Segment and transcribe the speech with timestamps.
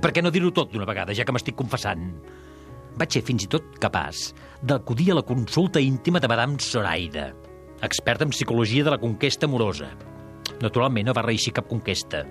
[0.00, 2.08] per què no dir-ho tot d'una vegada, ja que m'estic confessant?
[3.00, 4.30] Vaig ser fins i tot capaç
[4.66, 7.30] d'acudir a la consulta íntima de Madame Zoraida,
[7.84, 9.90] experta en psicologia de la conquesta amorosa.
[10.60, 12.24] Naturalment no va reeixir cap conquesta,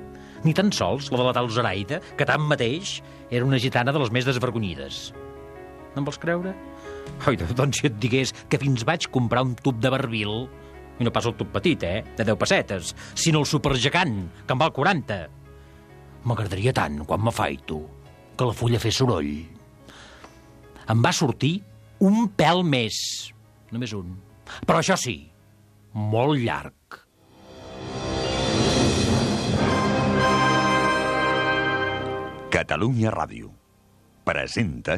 [0.44, 3.00] ni tan sols la de la tal Zoraida, que tanmateix
[3.30, 5.02] era una gitana de les més desvergonyides.
[5.96, 6.54] No em vols creure?
[7.28, 10.46] Oi, doncs si et digués que fins vaig comprar un tub de barbil,
[11.00, 14.62] i no pas el tub petit, eh, de 10 pessetes, sinó el supergegant, que en
[14.62, 15.39] val 40.
[16.28, 17.80] M'agradaria tant, quan m'afaito,
[18.36, 19.32] que la fulla fes soroll.
[20.90, 21.60] Em va sortir
[22.04, 22.98] un pèl més.
[23.72, 24.16] Només un.
[24.66, 25.18] Però això sí,
[25.94, 26.76] molt llarg.
[32.50, 33.54] Catalunya Ràdio
[34.26, 34.98] presenta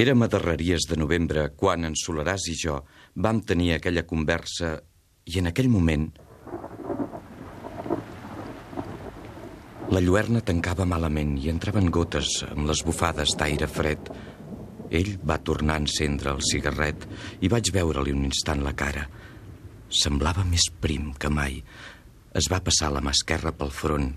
[0.00, 2.78] Érem a darreries de novembre quan en Solaràs i jo
[3.20, 4.70] vam tenir aquella conversa
[5.28, 6.06] i en aquell moment
[9.92, 14.08] la lluerna tancava malament i entraven gotes amb les bufades d'aire fred.
[14.88, 17.04] Ell va tornar a encendre el cigarret
[17.44, 19.04] i vaig veure-li un instant la cara.
[19.90, 21.60] Semblava més prim que mai.
[22.32, 24.14] Es va passar la mà esquerra pel front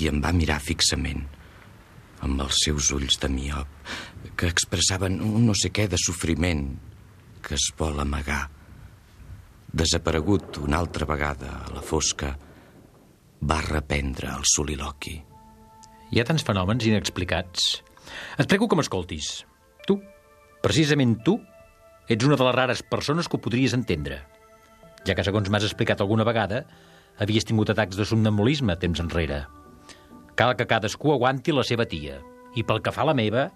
[0.00, 1.26] i em va mirar fixament
[2.24, 3.68] amb els seus ulls de miop,
[4.36, 6.68] que expressaven un no sé què de sofriment
[7.44, 8.46] que es vol amagar.
[9.76, 12.32] Desaparegut una altra vegada a la fosca,
[13.42, 15.16] va reprendre el soliloqui.
[16.10, 17.82] Hi ha tants fenòmens inexplicats.
[18.38, 19.44] Et prego que m'escoltis.
[19.86, 19.98] Tu,
[20.62, 21.36] precisament tu,
[22.08, 24.22] ets una de les rares persones que ho podries entendre.
[25.06, 26.64] Ja que, segons m'has explicat alguna vegada,
[27.22, 29.44] havies tingut atacs de somnambulisme temps enrere.
[30.36, 32.20] Cal que cadascú aguanti la seva tia.
[32.56, 33.48] I pel que fa a la meva...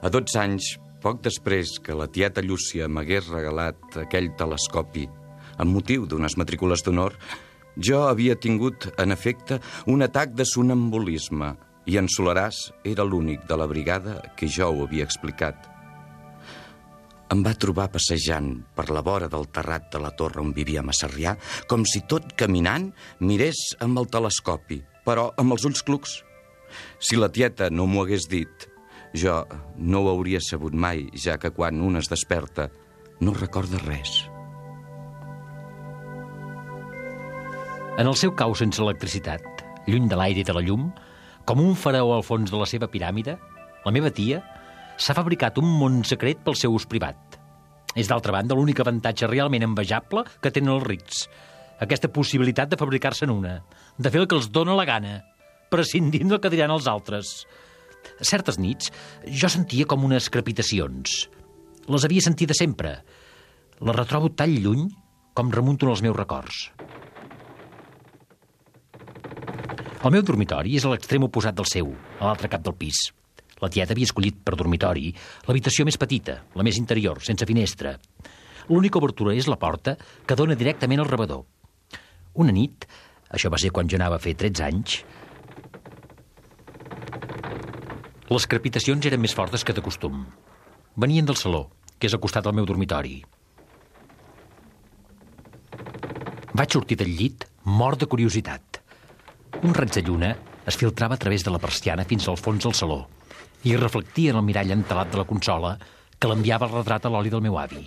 [0.00, 0.72] A 12 anys,
[1.04, 5.06] poc després que la tieta Llúcia m'hagués regalat aquell telescopi
[5.60, 7.16] amb motiu d'unes matrícules d'honor,
[7.76, 11.52] jo havia tingut, en efecte, un atac de sonambulisme
[11.90, 15.68] i en Solaràs era l'únic de la brigada que jo ho havia explicat.
[17.30, 20.96] Em va trobar passejant per la vora del terrat de la torre on vivíem a
[20.96, 21.36] Sarrià,
[21.70, 22.88] com si tot caminant
[23.20, 26.20] mirés amb el telescopi, però amb els ulls clucs.
[27.02, 28.66] Si la tieta no m'ho hagués dit,
[29.16, 29.40] jo
[29.76, 32.68] no ho hauria sabut mai, ja que quan un es desperta
[33.20, 34.22] no recorda res.
[38.00, 39.44] En el seu cau sense electricitat,
[39.90, 40.88] lluny de l'aire i de la llum,
[41.44, 43.34] com un faraó al fons de la seva piràmide,
[43.84, 44.40] la meva tia
[45.00, 47.18] s'ha fabricat un món secret pel seu ús privat.
[47.98, 51.24] És, d'altra banda, l'únic avantatge realment envejable que tenen els rics.
[51.80, 53.60] Aquesta possibilitat de fabricar-se'n una,
[53.96, 55.20] de fer el que els dóna la gana,
[55.72, 57.44] prescindint del que diran els altres.
[58.20, 58.90] Certes nits
[59.24, 61.22] jo sentia com unes crepitacions.
[61.88, 62.98] Les havia sentides sempre.
[63.80, 64.90] Les retrobo tan lluny
[65.32, 66.66] com remunto els meus records.
[70.00, 71.90] El meu dormitori és a l'extrem oposat del seu,
[72.20, 73.08] a l'altre cap del pis.
[73.60, 75.10] La tieta havia escollit per dormitori
[75.48, 77.98] l'habitació més petita, la més interior, sense finestra.
[78.68, 81.44] L'única obertura és la porta que dona directament al rebedor.
[82.34, 82.86] Una nit,
[83.30, 85.00] això va ser quan jo anava a fer 13 anys,
[88.30, 90.20] les crepitacions eren més fortes que de costum.
[91.02, 91.64] Venien del saló,
[91.98, 93.16] que és al costat del meu dormitori.
[96.54, 98.78] Vaig sortir del llit, mort de curiositat.
[99.66, 100.30] Un raig de lluna
[100.70, 103.00] es filtrava a través de la persiana fins al fons del saló
[103.66, 105.74] i reflectia en el mirall entelat de la consola
[106.16, 107.82] que l'enviava el retrat a l'oli del meu avi.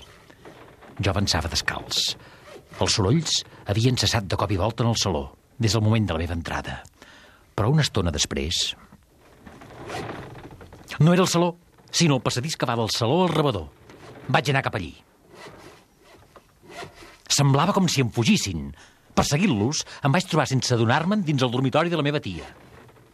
[0.99, 2.17] Jo avançava descalç.
[2.81, 5.27] Els sorolls havien cessat de cop i volta en el saló,
[5.59, 6.81] des del moment de la meva entrada.
[7.53, 8.73] Però una estona després...
[10.99, 11.55] No era el saló,
[11.91, 13.69] sinó el passadís que va del saló al rebedor.
[14.29, 14.93] Vaig anar cap allí.
[17.33, 18.67] Semblava com si em fugissin.
[19.17, 22.45] Perseguint-los, em vaig trobar sense adonar-me'n dins el dormitori de la meva tia.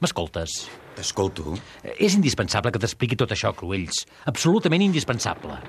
[0.04, 0.62] M'escoltes?
[0.96, 1.56] T'escolto.
[1.96, 4.06] És indispensable que t'expliqui tot això, Cruells.
[4.32, 5.60] Absolutament indispensable.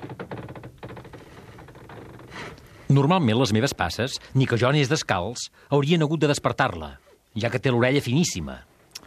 [2.91, 6.97] Normalment les meves passes, ni que jo anés descalç, haurien hagut de despertar-la,
[7.39, 8.57] ja que té l'orella finíssima.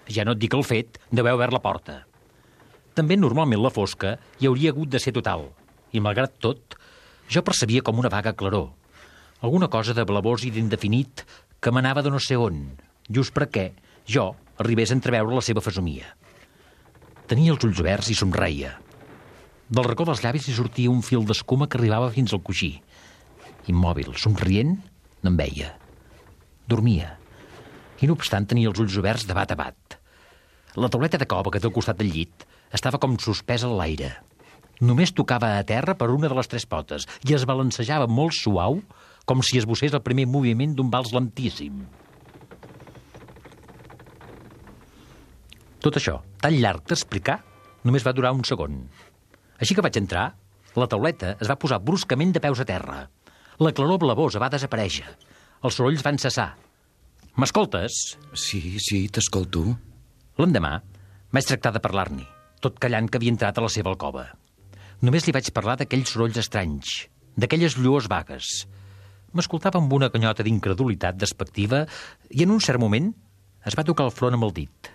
[0.09, 1.99] Ja no et dic el fet d'haver obert la porta.
[2.97, 5.51] També normalment la fosca hi hauria hagut de ser total,
[5.93, 6.79] i malgrat tot,
[7.29, 8.71] jo percebia com una vaga claror.
[9.45, 11.27] Alguna cosa de blavós i d'indefinit
[11.61, 12.65] que m'anava de no sé on,
[13.13, 13.67] just perquè
[14.09, 14.31] jo
[14.65, 16.09] arribés a entreveure la seva fesomia.
[17.29, 18.79] Tenia els ulls oberts i somreia.
[19.69, 22.79] Del racó dels llavis hi sortia un fil d'escuma que arribava fins al coixí.
[23.71, 24.77] Immòbil, somrient,
[25.23, 25.73] no em veia.
[26.69, 27.15] Dormia.
[28.01, 29.99] I no obstant tenia els ulls oberts de bat a bat.
[30.77, 32.45] La tauleta de cova que té al costat del llit
[32.75, 34.11] estava com suspesa a l'aire.
[34.83, 38.81] Només tocava a terra per una de les tres potes i es balancejava molt suau
[39.25, 41.85] com si esbossés el primer moviment d'un vals lentíssim.
[45.85, 47.39] Tot això, tan llarg d'explicar,
[47.85, 48.83] només va durar un segon.
[49.61, 50.33] Així que vaig entrar,
[50.75, 53.05] la tauleta es va posar bruscament de peus a terra.
[53.63, 55.07] La claror blavosa va desaparèixer.
[55.65, 56.55] Els sorolls van cessar.
[57.39, 58.17] M'escoltes?
[58.39, 59.63] Sí, sí, t'escolto.
[60.39, 60.81] L'endemà
[61.35, 62.25] vaig tractar de parlar-n'hi,
[62.63, 64.27] tot callant que havia entrat a la seva alcova.
[65.03, 66.95] Només li vaig parlar d'aquells sorolls estranys,
[67.39, 68.65] d'aquelles lluors vagues.
[69.35, 71.85] M'escoltava amb una canyota d'incredulitat despectiva
[72.31, 73.11] i en un cert moment
[73.67, 74.91] es va tocar el front amb el dit.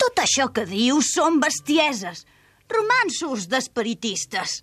[0.00, 2.24] Tot això que dius són bestieses,
[2.68, 4.60] romansos d'espiritistes.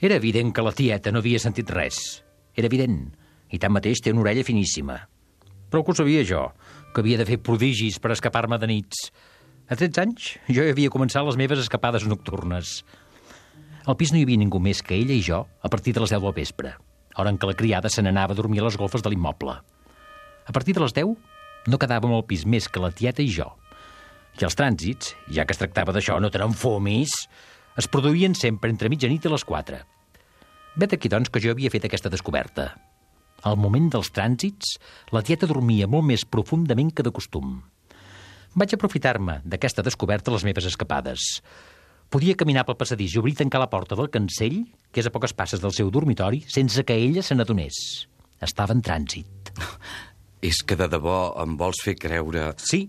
[0.00, 1.96] Era evident que la tieta no havia sentit res.
[2.56, 3.10] Era evident.
[3.52, 4.96] I tanmateix té una orella finíssima.
[5.68, 6.46] Però que ho sabia jo,
[6.94, 9.10] que havia de fer prodigis per escapar-me de nits.
[9.68, 12.80] A 13 anys jo havia començat les meves escapades nocturnes.
[13.84, 16.14] Al pis no hi havia ningú més que ella i jo a partir de les
[16.16, 16.72] 10 del vespre,
[17.16, 19.60] hora en què la criada se n'anava a dormir a les golfes de l'immoble.
[20.48, 21.12] A partir de les 10
[21.68, 23.50] no quedàvem al pis més que la tieta i jo.
[24.40, 27.12] I els trànsits, ja que es tractava d'això, no tenen fomis,
[27.78, 29.80] es produïen sempre entre mitjanit i les 4.
[30.80, 32.70] Vet aquí, doncs, que jo havia fet aquesta descoberta.
[33.46, 34.76] Al moment dels trànsits,
[35.14, 37.58] la tieta dormia molt més profundament que de costum.
[38.58, 41.40] Vaig aprofitar-me d'aquesta descoberta a les meves escapades.
[42.10, 45.12] Podia caminar pel passadís i obrir i tancar la porta del cancell, que és a
[45.14, 47.76] poques passes del seu dormitori, sense que ella se n'adonés.
[48.42, 49.52] Estava en trànsit.
[50.50, 52.50] És que de debò em vols fer creure...
[52.56, 52.86] Sí,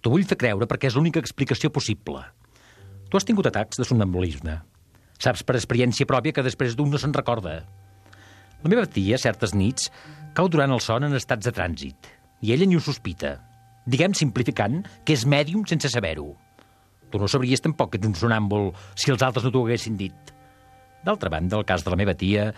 [0.00, 2.22] t'ho vull fer creure perquè és l'única explicació possible.
[3.06, 4.56] Tu has tingut atacs de somnambulisme.
[5.22, 7.60] Saps per experiència pròpia que després d'un no se'n recorda.
[8.62, 9.90] La meva tia, certes nits,
[10.34, 12.08] cau durant el son en estats de trànsit,
[12.42, 13.36] i ella ni ho sospita.
[13.86, 16.32] Diguem, simplificant, que és mèdium sense saber-ho.
[17.10, 20.34] Tu no sabries tampoc que ets un sonàmbul si els altres no t'ho haguessin dit.
[21.06, 22.50] D'altra banda, el cas de la meva tia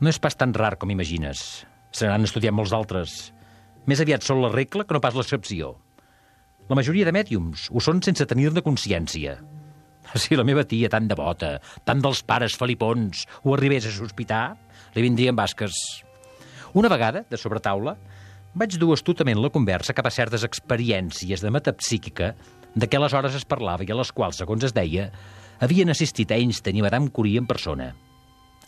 [0.00, 1.64] no és pas tan rar com imagines.
[1.94, 3.32] Se n'han estudiat molts altres.
[3.88, 5.72] Més aviat són la regla que no pas l'excepció.
[6.68, 9.38] La majoria de mèdiums ho són sense tenir-ne consciència.
[10.22, 14.54] Si la meva tia, tan devota, tant dels pares felipons, ho arribés a sospitar,
[14.94, 15.74] li vindrien basques.
[16.74, 17.96] Una vegada, de sobretaula,
[18.54, 22.34] vaig dur astutament la conversa cap a certes experiències de metapsíquica
[22.74, 25.08] de què aleshores es parlava i a les quals, segons es deia,
[25.62, 27.92] havien assistit Einstein i Madame Curie en persona.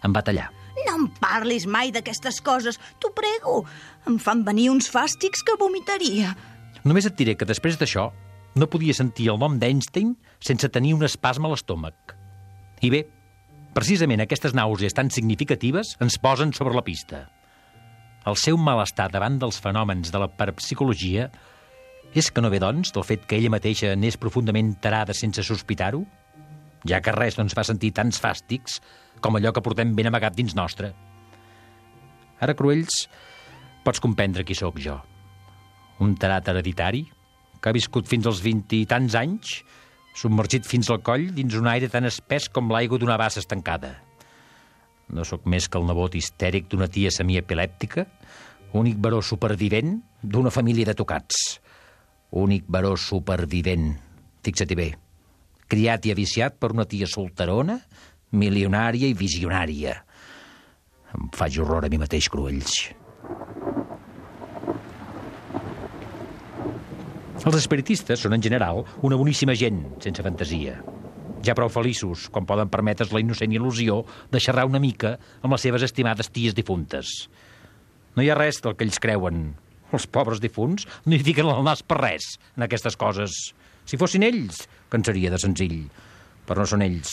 [0.04, 0.50] Em va tallar.
[0.86, 3.62] No em parlis mai d'aquestes coses, t'ho prego.
[4.06, 6.34] Em fan venir uns fàstics que vomitaria.
[6.84, 8.10] Només et diré que després d'això
[8.56, 12.16] no podia sentir el nom d'Einstein sense tenir un espasme a l'estómac.
[12.80, 13.02] I bé,
[13.76, 17.26] precisament aquestes nàusees tan significatives ens posen sobre la pista.
[18.26, 21.28] El seu malestar davant dels fenòmens de la parapsicologia
[22.16, 26.00] és que no ve, doncs, del fet que ella mateixa n'és profundament tarada sense sospitar-ho?
[26.88, 28.80] Ja que res no ens fa sentir tants fàstics
[29.20, 30.94] com allò que portem ben amagat dins nostre.
[32.40, 33.04] Ara, Cruells,
[33.84, 34.96] pots comprendre qui sóc jo.
[36.00, 37.04] Un tarat hereditari
[37.60, 39.60] que ha viscut fins als 20 i tants anys,
[40.16, 43.94] submergit fins al coll dins un aire tan espès com l'aigua d'una bassa estancada.
[45.12, 48.06] No sóc més que el nebot histèric d'una tia semiepilèptica,
[48.76, 51.60] únic baró supervivent d'una família de tocats.
[52.36, 53.92] Únic baró supervivent,
[54.42, 54.88] fixa-t'hi bé.
[55.70, 57.78] Criat i aviciat per una tia solterona,
[58.34, 59.94] milionària i visionària.
[61.14, 62.74] Em faig horror a mi mateix, Cruells.
[67.44, 70.78] Els espiritistes són, en general, una boníssima gent, sense fantasia.
[71.44, 74.00] Ja prou feliços, quan poden permetre's la innocent il·lusió
[74.32, 77.28] de xerrar una mica amb les seves estimades ties difuntes.
[78.16, 79.50] No hi ha res del que ells creuen.
[79.92, 83.36] Els pobres difunts no hi fiquen el nas per res, en aquestes coses.
[83.86, 85.84] Si fossin ells, que en seria de senzill.
[86.48, 87.12] Però no són ells.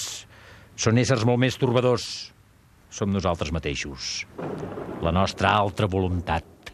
[0.79, 2.07] Són éssers molt més torbadors.
[2.89, 4.23] Som nosaltres mateixos.
[5.03, 6.71] La nostra altra voluntat.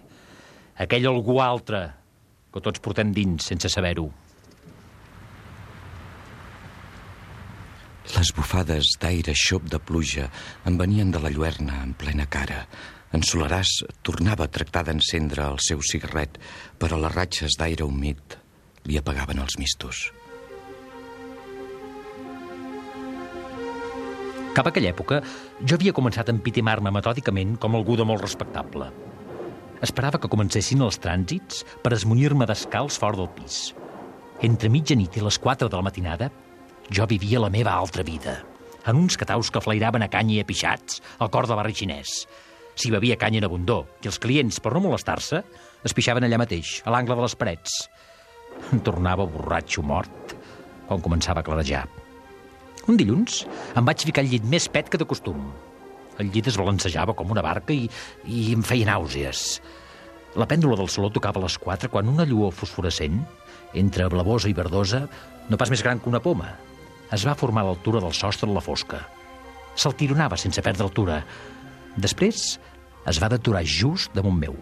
[0.80, 1.88] Aquell algú altre
[2.54, 4.10] que tots portem dins sense saber-ho.
[8.10, 10.30] Les bufades d'aire xop de pluja
[10.66, 12.64] em venien de la lluerna en plena cara.
[13.14, 16.40] En Solaràs tornava a tractar d'encendre el seu cigarret,
[16.82, 18.38] però les ratxes d'aire humit
[18.90, 20.10] li apagaven els mistos.
[24.58, 25.22] Cap a aquella època,
[25.62, 28.90] jo havia començat a empitimar-me metòdicament com algú de molt respectable.
[29.86, 33.70] Esperava que comencessin els trànsits per esmunyir-me descalç fora del pis.
[34.44, 36.30] Entre mitjanit i les 4 de la matinada,
[36.92, 38.40] jo vivia la meva altra vida,
[38.86, 42.26] en uns cataus que flairaven a canya i a pixats al cor del barri xinès.
[42.80, 45.44] S'hi bevia canya en abundor, i els clients, per no molestar-se,
[45.84, 47.80] es pixaven allà mateix, a l'angle de les parets.
[48.74, 50.36] Em tornava borratxo mort
[50.88, 51.86] quan començava a clarejar.
[52.90, 53.44] Un dilluns
[53.78, 55.44] em vaig ficar al llit més pet que de costum.
[56.20, 57.88] El llit es balancejava com una barca i,
[58.28, 59.60] i em feia nàusees.
[60.38, 63.22] La pèndula del saló tocava a les 4 quan una lluor fosforescent,
[63.80, 65.06] entre blavosa i verdosa,
[65.50, 66.52] no pas més gran que una poma,
[67.16, 69.00] es va formar a l'altura del sostre de la fosca.
[69.80, 71.22] Se'l tironava sense perdre altura.
[71.98, 72.60] Després
[73.10, 74.58] es va deturar just damunt meu.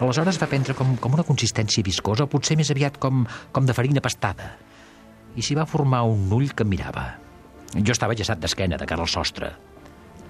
[0.00, 3.22] Aleshores va prendre com, com una consistència viscosa, o potser més aviat com,
[3.54, 4.56] com de farina pastada.
[5.38, 7.12] I s'hi va formar un ull que mirava.
[7.74, 9.52] Jo estava gessat d'esquena, de cara al sostre.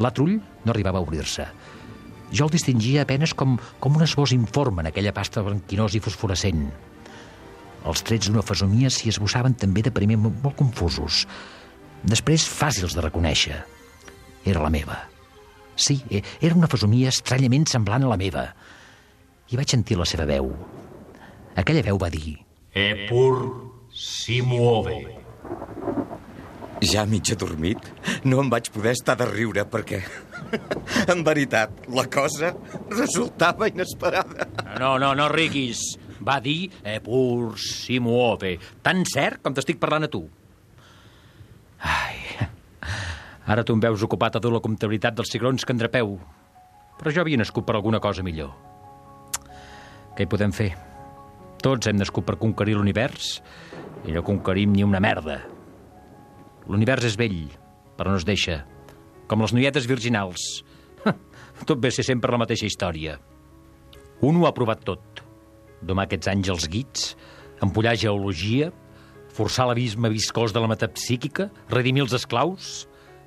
[0.02, 1.46] L'altre ull no arribava a obrir-se.
[2.34, 6.64] Jo el distingia apenes com, com un esbós informe en aquella pasta blanquinosa i fosforescent.
[7.84, 11.26] Els trets d'una fesomia s'hi esbossaven també de primer molt, molt confusos.
[12.04, 13.58] Després fàcils de reconèixer.
[14.44, 14.96] Era la meva.
[15.76, 18.48] Sí, e- era una fesomia estranyament semblant a la meva.
[19.52, 20.50] I vaig sentir la seva veu.
[21.60, 22.38] Aquella veu va dir...
[22.74, 23.36] Epur
[23.94, 24.96] si muove.
[26.83, 27.78] Ja mig adormit,
[28.25, 30.00] no em vaig poder estar de riure perquè,
[31.12, 32.52] en veritat, la cosa
[32.90, 34.49] resultava inesperada.
[34.81, 35.83] No, no, no riguis.
[36.25, 38.57] Va dir Epur si muove.
[38.83, 40.23] Tan cert com t'estic parlant a tu.
[41.85, 42.16] Ai,
[43.45, 46.16] ara tu em veus ocupat a dur la comptabilitat dels cigrons que endrapeu.
[47.00, 48.54] Però jo havia nascut per alguna cosa millor.
[50.14, 50.71] Què hi podem fer?
[51.64, 53.38] Tots hem nascut per conquerir l'univers
[54.04, 55.40] i no conquerim ni una merda.
[56.71, 57.44] L'univers és vell,
[57.99, 58.62] però no es deixa.
[59.28, 60.62] Com les noietes virginals.
[61.68, 63.18] Tot ve ser sempre la mateixa història.
[64.25, 65.21] Un ho ha provat tot.
[65.85, 67.11] Domar aquests àngels guits,
[67.64, 68.71] empollar geologia,
[69.35, 72.75] forçar l'abisme viscós de la metapsíquica, redimir els esclaus...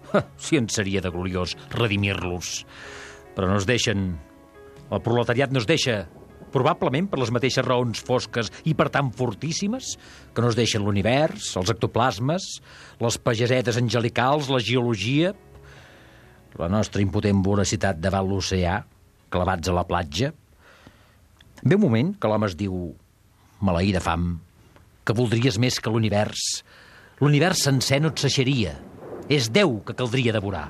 [0.40, 2.62] Si en seria de gloriós redimir-los.
[3.36, 4.14] Però no es deixen.
[4.88, 6.06] El proletariat no es deixa,
[6.54, 9.96] probablement per les mateixes raons fosques i per tant fortíssimes
[10.34, 12.48] que no es deixen l'univers, els ectoplasmes,
[13.04, 15.34] les pagesetes angelicals, la geologia,
[16.58, 18.80] la nostra impotent voracitat davant l'oceà,
[19.30, 20.32] clavats a la platja.
[21.64, 22.74] Ve un moment que l'home es diu,
[23.62, 24.36] maleí de fam,
[25.06, 26.64] que voldries més que l'univers.
[27.22, 28.76] L'univers sencer no et saixeria.
[29.28, 30.70] És Déu que caldria devorar.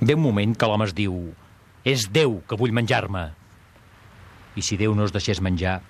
[0.00, 1.16] Ve un moment que l'home es diu,
[1.84, 3.26] és Déu que vull menjar-me.
[4.56, 5.80] I si Déu no es deixés menjar,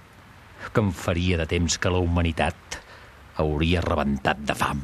[0.73, 2.81] que em faria de temps que la humanitat
[3.39, 4.83] hauria rebentat de fam.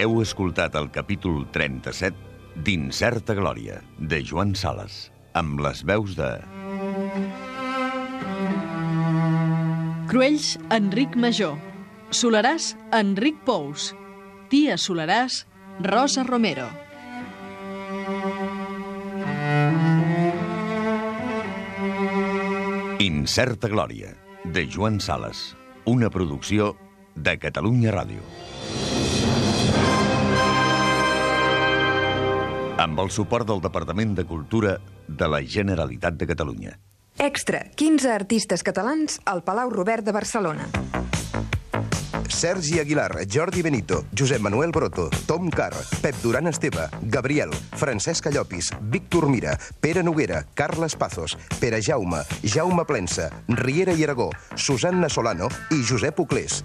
[0.00, 6.28] Heu escoltat el capítol 37 d'Incerta Glòria, de Joan Sales, amb les veus de...
[10.08, 11.58] Cruells, Enric Major.
[12.16, 13.90] Solaràs, Enric Pous.
[14.48, 15.42] Tia Solaràs,
[15.84, 16.70] Rosa Romero.
[23.04, 24.14] Incerta Glòria,
[24.48, 25.50] de Joan Sales,
[25.84, 26.72] una producció
[27.14, 28.24] de Catalunya Ràdio.
[32.80, 36.78] Amb el suport del Departament de Cultura de la Generalitat de Catalunya.
[37.20, 40.64] Extra, 15 artistes catalans al Palau Robert de Barcelona.
[42.30, 48.70] Sergi Aguilar, Jordi Benito, Josep Manuel Broto, Tom Carr, Pep Duran Esteve, Gabriel, Francesc Llopis,
[48.80, 55.52] Víctor Mira, Pere Noguera, Carles Pazos, Pere Jaume, Jaume Plensa, Riera i Aragó, Susanna Solano
[55.70, 56.64] i Josep Uclés.